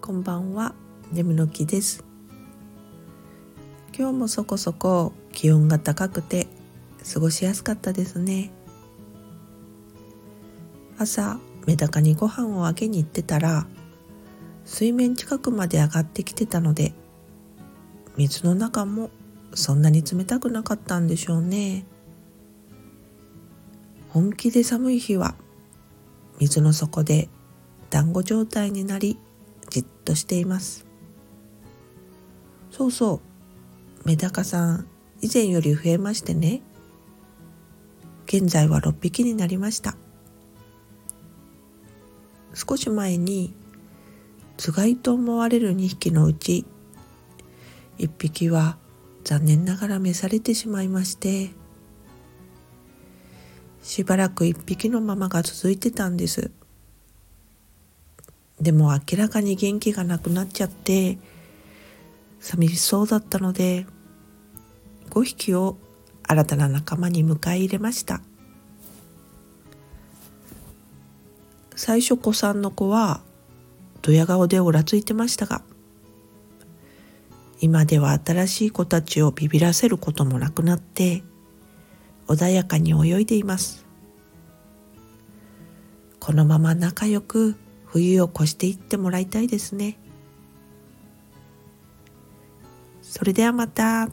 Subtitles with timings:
[0.00, 0.74] こんばんは。
[1.12, 2.02] 眠の木です。
[3.96, 6.48] 今日もそこそこ気温が高くて
[7.12, 8.50] 過ごしやすかったですね。
[10.96, 13.66] 朝メダカにご飯をあげに行ってたら
[14.64, 16.94] 水面近くまで上がってきてたので
[18.16, 19.10] 水の中も
[19.54, 21.84] そんなに冷たくなかったんでしょうね。
[24.08, 25.34] 本気で寒い日は
[26.38, 27.28] 水の底で
[27.90, 29.18] 団子状態になり
[29.70, 30.84] じっとしています。
[32.70, 33.20] そうそ
[34.04, 34.08] う。
[34.08, 34.86] メダカさん
[35.22, 36.62] 以前より増えましてね。
[38.26, 39.96] 現在は6匹になりました。
[42.54, 43.54] 少し前に
[44.56, 46.66] つがいと思われる2匹のうち
[47.98, 48.76] 1匹は
[49.24, 51.50] 残念ながら召されてしまいまして
[53.82, 56.50] しばらく1匹のままが続いてたんです。
[58.60, 61.18] でも明らかに元気がなくなっちゃって
[62.40, 63.86] 寂しそうだったので
[65.10, 65.76] 5匹を
[66.24, 68.20] 新たな仲間に迎え入れました。
[71.74, 73.22] 最初子さんの子は
[74.02, 75.62] ドヤ顔でおらついてましたが
[77.58, 81.22] 今では新しい子たちをビビらせることもなくなって
[82.26, 83.86] 穏やかに泳いでいます。
[86.20, 87.56] このまま仲良く
[87.92, 89.98] 冬を越していってもらいたいですね。
[93.02, 94.08] それではまた。